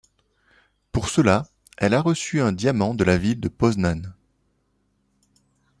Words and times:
Pour 0.91 1.09
cela, 1.09 1.47
elle 1.77 1.93
a 1.93 2.01
reçu 2.01 2.41
un 2.41 2.53
diamant 2.53 2.95
de 2.95 3.03
la 3.03 3.17
ville 3.19 3.39
de 3.39 3.49
Poznań. 3.49 4.11